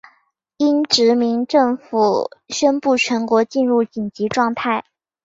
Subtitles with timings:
[0.57, 4.83] 英殖民政府宣布全国进入紧急状态。